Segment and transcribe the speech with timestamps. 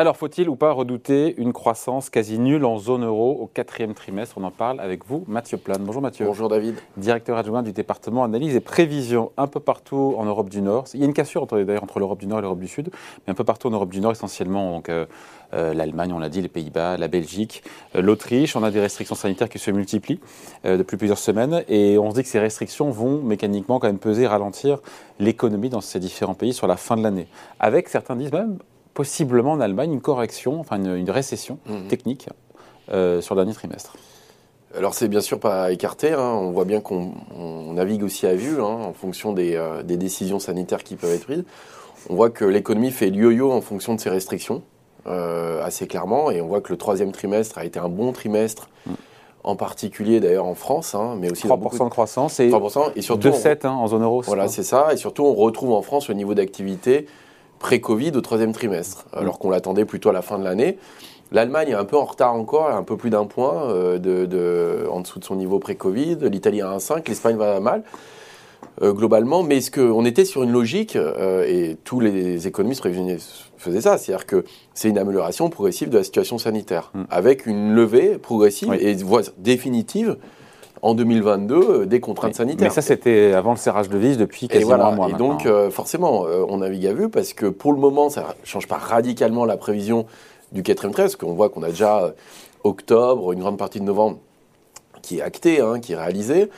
[0.00, 4.38] Alors, faut-il ou pas redouter une croissance quasi nulle en zone euro au quatrième trimestre?
[4.38, 5.82] On en parle avec vous, Mathieu Plane.
[5.82, 6.24] Bonjour Mathieu.
[6.24, 6.76] Bonjour David.
[6.96, 10.84] Directeur adjoint du département analyse et prévision un peu partout en Europe du Nord.
[10.94, 12.90] Il y a une cassure d'ailleurs entre l'Europe du Nord et l'Europe du Sud,
[13.26, 15.06] mais un peu partout en Europe du Nord, essentiellement donc euh,
[15.52, 17.64] euh, l'Allemagne, on l'a dit, les Pays-Bas, la Belgique,
[17.96, 18.54] euh, l'Autriche.
[18.54, 20.20] On a des restrictions sanitaires qui se multiplient
[20.62, 24.28] depuis plusieurs semaines et on se dit que ces restrictions vont mécaniquement quand même peser,
[24.28, 24.78] ralentir
[25.18, 27.26] l'économie dans ces différents pays sur la fin de l'année.
[27.58, 28.58] Avec certains disent même
[28.98, 31.86] possiblement en Allemagne une correction, enfin une, récession mhm.
[31.86, 32.28] technique
[32.90, 33.94] euh, sur le dernier trimestre.
[34.76, 36.32] Alors c'est bien sûr pas écarté, hein.
[36.34, 37.12] on voit bien qu'on
[37.74, 41.44] navigue aussi à vue hein, en fonction euh, des, décisions sanitaires qui peuvent être prises.
[42.10, 44.62] On voit que l'économie fait yo-yo en fonction de ces restrictions,
[45.06, 48.68] euh, assez clairement, et on voit que le troisième trimestre a été un bon trimestre.
[48.84, 48.94] Mm.
[49.44, 53.28] En particulier d'ailleurs en France, hein, mais aussi 3% de croissance et, 3%, et surtout
[53.28, 54.22] 2,7 en zone euro.
[54.22, 54.92] Voilà, c'est ça.
[54.92, 57.06] Et surtout, on retrouve en France le niveau d'activité
[57.58, 60.78] pré-Covid au troisième trimestre, alors qu'on l'attendait plutôt à la fin de l'année.
[61.30, 65.00] L'Allemagne est un peu en retard encore, un peu plus d'un point euh, de, en
[65.00, 66.18] dessous de son niveau pré-Covid.
[66.22, 67.82] L'Italie a 1,5, l'Espagne va mal.
[68.82, 72.82] Euh, globalement, mais ce qu'on était sur une logique, euh, et tous les économistes
[73.56, 77.02] faisaient ça, c'est-à-dire que c'est une amélioration progressive de la situation sanitaire, mm.
[77.10, 78.96] avec une levée progressive et
[79.38, 80.16] définitive
[80.82, 82.68] en 2022 euh, des contraintes sanitaires.
[82.68, 85.10] Mais ça, c'était avant le serrage de vis depuis quasiment un mois.
[85.10, 88.34] Et donc, euh, forcément, euh, on navigue à vue parce que pour le moment, ça
[88.40, 90.06] ne change pas radicalement la prévision
[90.52, 92.14] du quatrième trimestre, parce qu'on voit qu'on a déjà
[92.64, 94.18] octobre, une grande partie de novembre
[95.02, 96.50] qui est actée, hein, qui est réalisée.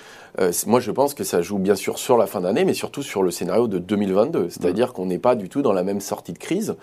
[0.66, 3.22] moi, je pense que ça joue bien sûr sur la fin d'année, mais surtout sur
[3.22, 4.48] le scénario de 2022.
[4.48, 4.92] C'est-à-dire mmh.
[4.92, 6.76] qu'on n'est pas du tout dans la même sortie de crise.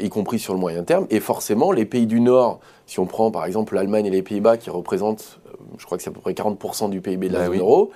[0.00, 1.06] y compris sur le moyen terme.
[1.10, 4.56] Et forcément, les pays du Nord, si on prend par exemple l'Allemagne et les Pays-Bas
[4.56, 5.40] qui représentent
[5.78, 7.90] je crois que c'est à peu près 40% du PIB de la bah zone euro.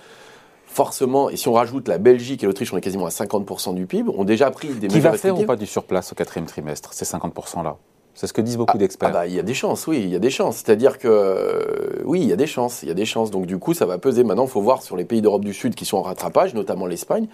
[0.66, 3.86] Forcément, et si on rajoute la Belgique et l'Autriche, on est quasiment à 50% du
[3.86, 6.92] PIB, ont déjà pris des Qui va faire ou pas du surplace au quatrième trimestre,
[6.92, 7.76] ces 50%-là
[8.16, 9.10] c'est ce que disent beaucoup ah, d'experts.
[9.10, 10.56] Ah bah, il y a des chances, oui, il y a des chances.
[10.56, 13.30] C'est-à-dire que, euh, oui, il y a des chances, il y a des chances.
[13.30, 14.24] Donc, du coup, ça va peser.
[14.24, 16.86] Maintenant, il faut voir sur les pays d'Europe du Sud qui sont en rattrapage, notamment
[16.86, 17.28] l'Espagne.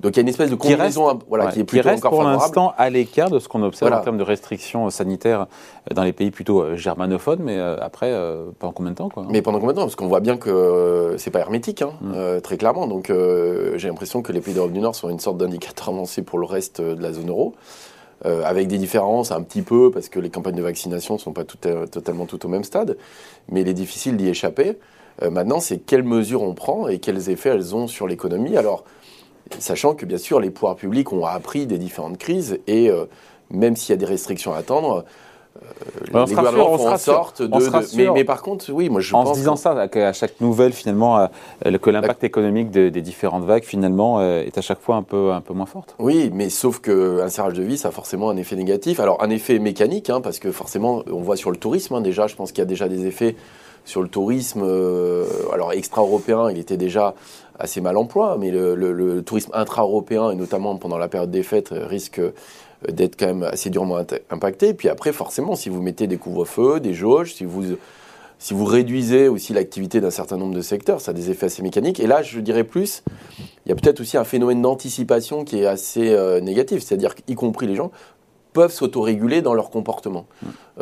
[0.00, 2.72] Donc il y a une espèce de combinaison voilà, qui est plutôt reste pour l'instant
[2.76, 5.46] à l'écart de ce qu'on observe en termes de restrictions sanitaires
[5.92, 9.26] dans les pays plutôt euh, germanophones, mais euh, après, euh, pendant combien de temps quoi,
[9.28, 9.84] Mais pendant combien de temps?
[9.84, 12.40] Parce qu'on voit bien que c'est pas hermétique, hein, mm.
[12.42, 12.86] très clairement.
[12.86, 13.12] Donc
[13.76, 16.46] j'ai l'impression que les pays d'Europe du Nord sont une sorte d'indicateur avancé pour le
[16.46, 17.54] reste de la zone euro.
[18.24, 21.44] avec des différences un petit peu, parce que les campagnes de vaccination ne sont pas
[21.44, 21.58] tout,
[21.90, 22.96] totalement toutes au même stade,
[23.48, 24.78] mais il est difficile d'y échapper.
[25.30, 28.56] maintenant, c'est quelles mesures on prend et quels effets elles ont sur l'économie.
[28.56, 28.84] Alors,
[29.58, 33.04] Sachant que bien sûr les pouvoirs publics ont appris des différentes crises et euh,
[33.50, 35.04] même s'il y a des restrictions à attendre,
[35.56, 38.12] euh, les gouvernements font en sorte de.
[38.12, 39.30] mais, par contre, oui, moi je en pense.
[39.30, 43.64] En se disant ça, à chaque nouvelle, finalement, euh, que l'impact économique des différentes vagues,
[43.64, 45.94] finalement, est à chaque fois un peu, un peu moins forte.
[45.98, 49.00] Oui, mais sauf qu'un serrage de vis, ça a forcément un effet négatif.
[49.00, 52.26] Alors, un effet mécanique, hein, parce que forcément, on voit sur le tourisme, hein, déjà,
[52.26, 53.34] je pense qu'il y a déjà des effets
[53.88, 57.14] sur le tourisme, euh, alors extra-européen, il était déjà
[57.58, 62.20] assez mal emploi, mais le, tourisme intra-européen, et notamment pendant la période des fêtes, risque
[62.86, 63.98] d'être quand même assez durement
[64.30, 64.74] impacté.
[64.74, 67.76] Puis après, forcément, si vous mettez des couvre-feux, des jauges, si vous,
[68.38, 71.62] si vous réduisez aussi l'activité d'un certain nombre de secteurs, ça a des effets assez
[71.62, 71.98] mécaniques.
[71.98, 73.02] Et là, je dirais plus,
[73.66, 77.34] il y a peut-être aussi un phénomène d'anticipation qui est assez euh, négatif, c'est-à-dire qu'y
[77.34, 77.90] compris les gens
[78.58, 80.26] peuvent s'autoréguler dans leur comportement,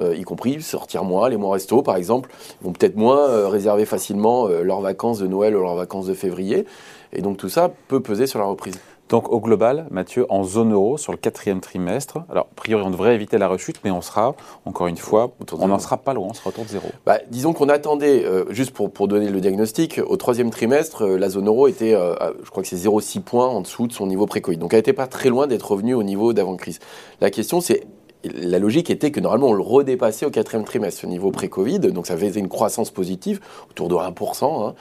[0.01, 2.31] euh, y compris sortir moins, les mois resto par exemple,
[2.63, 6.15] vont peut-être moins euh, réserver facilement euh, leurs vacances de Noël ou leurs vacances de
[6.15, 6.65] février,
[7.13, 8.79] et donc tout ça peut peser sur la reprise.
[9.09, 12.91] Donc au global, Mathieu, en zone euro sur le quatrième trimestre, alors a priori on
[12.91, 14.35] devrait éviter la rechute, mais on sera,
[14.65, 16.89] encore une fois, on n'en sera pas loin, on sera autour de zéro.
[17.05, 21.19] Bah, disons qu'on attendait, euh, juste pour, pour donner le diagnostic, au troisième trimestre, euh,
[21.19, 24.07] la zone euro était, euh, je crois que c'est 0,6 points en dessous de son
[24.07, 24.57] niveau pré-Covid.
[24.57, 26.81] Donc elle n'était pas très loin d'être revenue au niveau d'avant-crise.
[27.21, 27.87] La question c'est
[28.25, 32.07] la logique était que normalement on le redépassait au quatrième trimestre, ce niveau pré-Covid, donc
[32.07, 33.41] ça faisait une croissance positive,
[33.71, 34.69] autour de 1%.
[34.69, 34.75] Hein.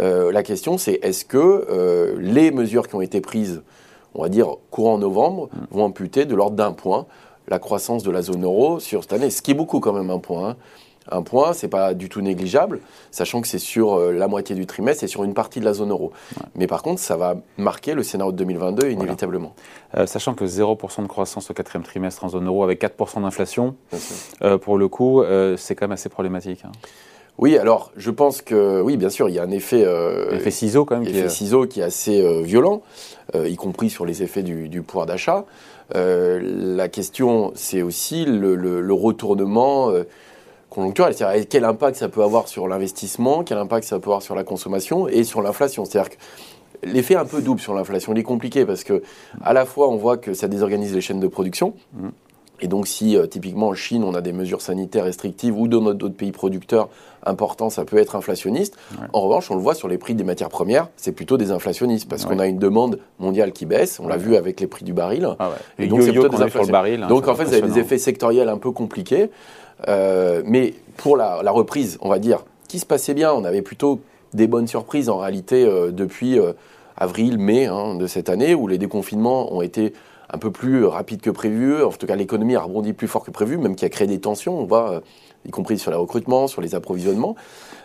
[0.00, 3.62] Euh, la question c'est est-ce que euh, les mesures qui ont été prises,
[4.14, 7.06] on va dire courant novembre, vont amputer de l'ordre d'un point
[7.48, 10.10] la croissance de la zone euro sur cette année, ce qui est beaucoup quand même
[10.10, 10.50] un point.
[10.50, 10.56] Hein
[11.10, 14.66] un point, c'est pas du tout négligeable, sachant que c'est sur euh, la moitié du
[14.66, 16.12] trimestre et sur une partie de la zone euro.
[16.54, 19.54] Mais par contre, ça va marquer le scénario de 2022 inévitablement.
[19.96, 23.74] Euh, sachant que 0% de croissance au quatrième trimestre en zone euro avec 4% d'inflation,
[24.42, 25.22] euh, pour le coup,
[25.56, 26.62] c'est quand même assez problématique.
[26.64, 26.72] Hein.
[27.38, 29.86] Oui, alors je pense que oui, bien sûr, il y a un effet,
[30.30, 31.28] effet ciseau quand même, effet qui est...
[31.28, 32.82] ciseau qui est assez violent,
[33.34, 35.46] y compris sur les effets du, pouvoir d'achat.
[35.94, 39.90] la question, c'est aussi le, le retournement
[41.48, 45.08] quel impact ça peut avoir sur l'investissement, quel impact ça peut avoir sur la consommation
[45.08, 45.84] et sur l'inflation.
[45.84, 46.16] C'est-à-dire que
[46.82, 49.02] l'effet un peu double sur l'inflation, il est compliqué parce que
[49.42, 51.74] à la fois on voit que ça désorganise les chaînes de production.
[52.62, 55.92] Et donc, si euh, typiquement en Chine, on a des mesures sanitaires restrictives ou dans
[55.92, 56.88] d'autres pays producteurs
[57.26, 58.76] importants, ça peut être inflationniste.
[59.12, 62.08] En revanche, on le voit sur les prix des matières premières, c'est plutôt des inflationnistes
[62.08, 64.00] parce qu'on a une demande mondiale qui baisse.
[64.00, 65.28] On l'a vu avec les prix du baril.
[65.38, 66.72] Ah et, donc, c'est plutôt des inflations.
[66.72, 69.30] Baril, hein, donc, en fait, vous avez des effets sectoriels un peu compliqués.
[69.88, 74.00] Euh, mais pour la, reprise, on va dire, qui se passait bien, on avait plutôt
[74.34, 76.38] des bonnes surprises en réalité euh, depuis
[76.96, 79.92] avril, mai hein, de cette année, où les déconfinements ont été
[80.32, 81.82] un peu plus rapide que prévu.
[81.82, 84.20] En tout cas, l'économie a rebondi plus fort que prévu, même qui a créé des
[84.20, 85.00] tensions, on voit, euh,
[85.46, 87.36] y compris sur les recrutements, sur les approvisionnements.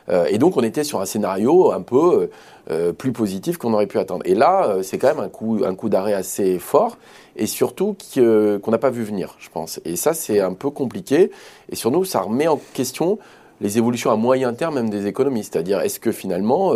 [0.10, 2.30] Euh, et donc, on était sur un scénario un peu
[2.72, 4.24] euh, plus positif qu'on aurait pu attendre.
[4.26, 6.98] Et là, c'est quand même un coup, un coup d'arrêt assez fort,
[7.36, 9.82] et surtout qu'on n'a pas vu venir, je pense.
[9.84, 11.32] Et ça, c'est un peu compliqué.
[11.70, 13.20] Et sur nous, ça remet en question
[13.60, 15.44] les évolutions à moyen terme même des économies.
[15.44, 16.74] C'est-à-dire, est-ce que finalement,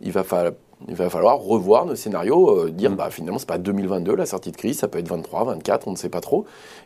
[0.00, 0.52] il va falloir
[0.86, 2.94] il va falloir revoir nos scénarios, euh, dire mm.
[2.94, 5.92] bah, finalement, c'est pas 2022 la sortie de crise, ça peut être 23, 24, on
[5.92, 6.44] ne sait pas trop.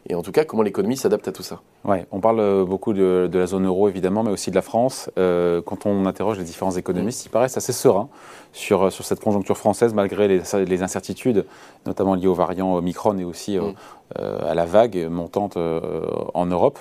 [0.09, 1.61] Et en tout cas, comment l'économie s'adapte à tout ça.
[1.85, 5.11] Ouais, on parle euh, beaucoup de, la zone euro évidemment, mais aussi de la France.
[5.19, 7.29] Euh, quand on interroge les différents économistes, mm.
[7.29, 8.09] ils paraissent assez sereins
[8.53, 11.45] sur, sur cette conjoncture française, malgré les, incertitudes,
[11.85, 13.75] notamment liées aux variants Omicron et aussi mm.
[14.17, 16.79] À la vague montante en Europe.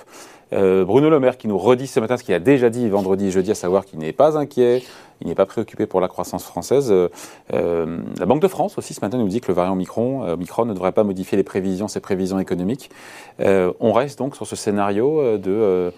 [0.50, 3.30] Bruno Le Maire qui nous redit ce matin ce qu'il a déjà dit vendredi et
[3.30, 4.82] jeudi, à savoir qu'il n'est pas inquiet,
[5.22, 6.90] il n'est pas préoccupé pour la croissance française.
[6.90, 7.08] Euh,
[7.54, 10.36] euh, la Banque de France aussi ce matin nous dit que le variant Micron, euh,
[10.36, 12.90] Micron ne devrait pas modifier les prévisions, ses prévisions économiques.
[13.38, 15.92] on reste donc sur ce scénario de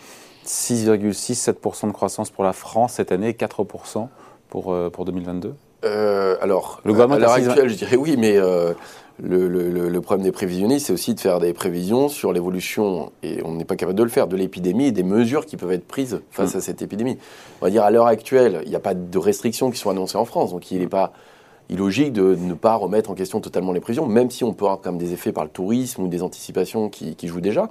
[0.44, 4.08] 6,6-7% de croissance pour la France cette année, 4%
[4.50, 5.54] pour, pour 2022
[6.40, 8.38] alors, le à l'heure actuelle, je dirais oui, mais
[9.22, 13.64] le, problème des prévisionnistes, c'est aussi de faire des prévisions sur l'évolution, et on n'est
[13.64, 16.54] pas capable de le faire, de l'épidémie et des mesures qui peuvent être prises face
[16.54, 16.58] mm.
[16.58, 17.18] à cette épidémie.
[17.60, 20.18] On va dire à l'heure actuelle, il n'y a pas de restrictions qui sont annoncées
[20.18, 21.12] en France, donc il n'est pas
[21.70, 24.80] illogique de ne pas remettre en question totalement les prévisions, même si on peut avoir
[24.80, 27.70] comme des effets par le tourisme ou des anticipations qui, jouent déjà.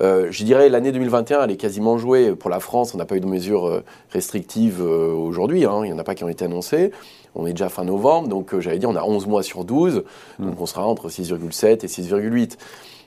[0.00, 2.94] Euh, je dirais l'année 2021, elle est quasiment jouée pour la France.
[2.94, 5.64] On n'a pas eu de mesures euh, restrictives euh, aujourd'hui.
[5.64, 5.80] Hein.
[5.82, 6.92] il n'y en a pas qui ont été annoncées.
[7.34, 10.04] On est déjà fin novembre, donc j'allais dire on a 11 mois sur 12,
[10.38, 10.46] hmm.
[10.46, 12.56] donc on sera entre 6,7 et 6,8.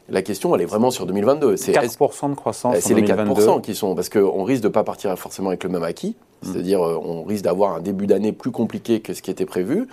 [0.10, 1.58] La question, elle est vraiment sur 2022.
[1.58, 2.78] C'est 4% de croissance.
[2.80, 5.70] C'est les 4% qui sont, parce qu'on risque de ne pas partir forcément avec le
[5.70, 6.16] même acquis.
[6.42, 9.88] C'est-à-dire euh, on risque d'avoir un début d'année plus compliqué que ce qui était prévu.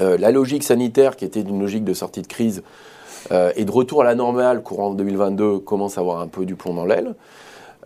[0.00, 2.62] Euh, la logique sanitaire, qui était une logique de sortie de crise,
[3.56, 6.74] et de retour à la normale courant 2022, commence à avoir un peu du plomb
[6.74, 7.14] dans l'aile.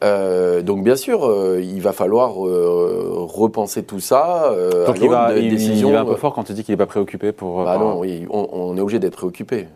[0.04, 4.52] Euh, donc bien sûr, euh, il va falloir euh, repenser tout ça.
[4.86, 7.32] donc il va, il, va, un peu fort quand tu dis qu'il n'est pas préoccupé
[7.32, 7.64] pour.
[7.64, 9.68] Bah non, oui, on, est obligé d'être préoccupé.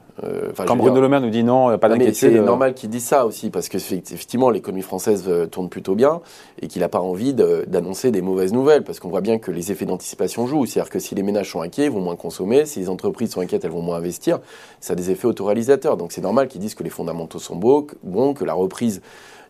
[0.67, 2.15] Quand Bruno Le Maire nous dit non, pas d'inquiétude.
[2.15, 6.21] C'est normal qu'il dise ça aussi parce que effectivement l'économie française tourne plutôt bien
[6.61, 9.73] et qu'il n'a pas envie d'annoncer des mauvaises nouvelles parce qu'on voit bien que les
[9.73, 10.67] effets d'anticipation jouent.
[10.67, 12.67] C'est-à-dire que si les ménages sont inquiets, ils vont moins consommer.
[12.67, 14.41] Si les entreprises sont inquiètes, elles vont moins investir.
[14.81, 15.97] Ça a des effets autoréalisateurs.
[15.97, 19.01] Donc c'est normal qu'ils disent que les fondamentaux sont beaux, bon, que la reprise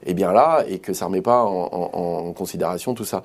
[0.06, 3.22] est bien là et que ça ne remet pas en, considération tout ça.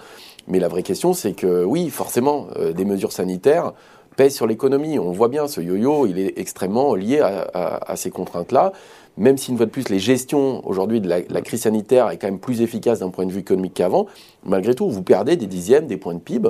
[0.48, 3.74] Mais la vraie question, c'est que oui, forcément, euh, des mesures sanitaires
[4.16, 5.00] pèsent sur l'économie.
[5.00, 8.74] On voit bien, ce yo-yo, il est extrêmement lié à, ces contraintes-là.
[9.18, 12.18] Même si, une fois de plus, les gestions aujourd'hui de la, la, crise sanitaire est
[12.18, 14.08] quand même plus efficace d'un point de vue économique qu'avant,
[14.44, 16.50] malgré tout, vous perdez des dixièmes, des points de PIB.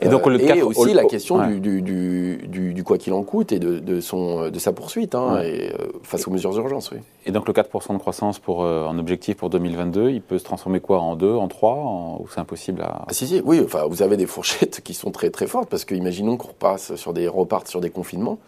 [0.00, 4.50] Et donc le aussi la question du, du, quoi qu'il en coûte et de, son,
[4.50, 6.90] de sa poursuite hein, et, euh, face aux mesures d'urgence.
[6.90, 6.98] Oui.
[7.26, 10.44] Et donc le 4% de croissance pour, euh, en objectif pour 2022, il peut se
[10.44, 13.04] transformer quoi En 2, en 3 Ou c'est impossible à...
[13.06, 15.84] Ah, si, si, oui, enfin, vous avez des fourchettes qui sont très très fortes parce
[15.84, 18.38] que imaginons qu'on repasse sur des, reparte sur des confinements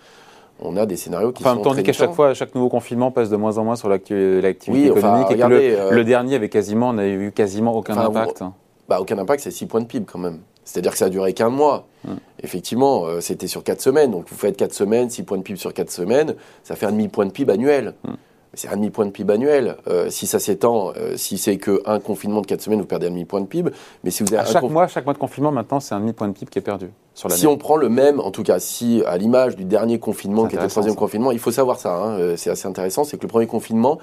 [0.63, 1.63] on a des scénarios qui enfin, sont.
[1.63, 5.31] Tandis qu'à chaque fois, chaque nouveau confinement passe de moins en moins sur l'activité économique
[5.31, 8.43] et que euh, le, dernier avait quasiment, on n'avait eu quasiment aucun impact.
[8.89, 10.41] bah, aucun impact, c'est 6 points de PIB quand même.
[10.71, 11.89] C'est-à-dire que ça a duré qu'un mois.
[12.07, 12.19] Hum.
[12.43, 14.13] Effectivement, euh, c'était sur 4 semaines.
[14.13, 16.93] Donc vous faites 4 semaines, 6 points de PIB sur 4 semaines, ça fait un
[16.93, 17.95] demi-point de PIB annuel.
[18.07, 18.17] Hum.
[18.55, 19.77] C'est un demi-point de PIB annuel.
[19.89, 23.11] Euh, si ça s'étend, euh, si c'est qu'un confinement de 4 semaines, vous perdez un
[23.11, 23.71] demi-point de PIB.
[24.05, 26.35] Mais si vous avez chaque mois, chaque mois de confinement, maintenant, c'est un demi-point de
[26.35, 26.91] PIB qui est perdu.
[27.15, 30.47] Sur si on prend le même, en tout cas, si à l'image du dernier confinement,
[30.47, 33.23] qui était le troisième confinement, il faut savoir ça, hein, c'est assez intéressant, c'est que
[33.23, 33.99] le premier confinement,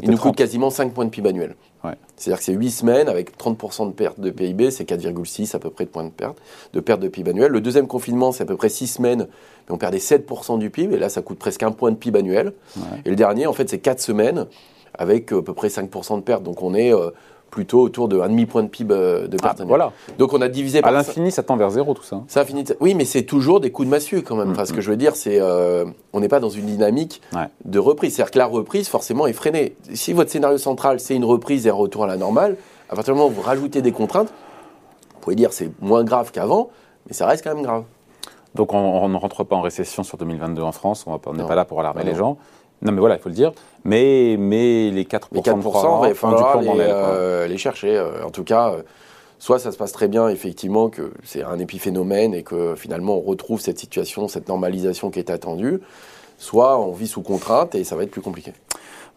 [0.00, 1.56] il nous coûte quasiment 5 points de PIB annuel.
[2.16, 5.70] C'est-à-dire que c'est 8 semaines avec 30% de perte de PIB, c'est 4,6 à peu
[5.70, 6.38] près de points de perte,
[6.72, 7.50] de perte de PIB annuel.
[7.50, 9.26] Le deuxième confinement, c'est à peu près 6 semaines,
[9.66, 12.20] mais on perdait 7% du PIB, et là, ça coûte presque un point de PIB
[12.20, 12.52] annuel.
[13.04, 14.46] Et le dernier, en fait, c'est 4 semaines
[14.94, 16.42] avec euh, à peu près 5% de perte.
[16.42, 17.10] Donc on est euh,
[17.52, 19.60] plutôt autour de demi-point de PIB euh, de perte.
[19.60, 19.92] Ah, voilà.
[20.18, 20.90] Donc on a divisé par.
[20.90, 22.22] À l'infini, ça tend vers zéro tout ça.
[22.26, 22.44] Ça.
[22.80, 24.48] Oui, mais c'est toujours des coups de massue quand même.
[24.48, 24.80] Mm, enfin, ce que mm.
[24.80, 27.20] je veux dire, c'est euh, on n'est pas dans une dynamique
[27.66, 28.14] de reprise.
[28.14, 29.76] C'est-à-dire que la reprise, forcément, est freinée.
[29.92, 32.56] Si votre scénario central, c'est une reprise et un retour à la normale,
[32.88, 36.32] à partir du moment où vous rajoutez des contraintes, vous pouvez dire c'est moins grave
[36.32, 36.70] qu'avant,
[37.06, 37.84] mais ça reste quand même grave.
[38.54, 41.04] Donc on, ne rentre pas en récession sur 2022 en France.
[41.06, 42.38] On n'est pas là pour alarmer les gens.
[42.82, 43.52] Non, mais voilà, il faut le dire.
[43.84, 46.66] Mais, mais les 4%, Les 4%, de croissance il va font du falloir plomb les,
[46.66, 46.98] dans l'aile, quoi.
[47.14, 47.96] euh, les chercher.
[47.96, 48.82] euh, En tout cas, euh,
[49.38, 53.20] soit ça se passe très bien, effectivement, que c'est un épiphénomène et que finalement on
[53.20, 55.80] retrouve cette situation, cette normalisation qui est attendue,
[56.38, 58.52] soit on vit sous contrainte et ça va être plus compliqué.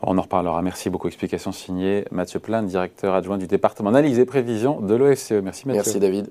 [0.01, 0.61] On en reparlera.
[0.61, 1.07] Merci beaucoup.
[1.07, 5.31] Explication signée Mathieu Plain, directeur adjoint du département analyse et prévision de l'OFCE.
[5.43, 5.81] Merci Mathieu.
[5.83, 6.29] Merci David.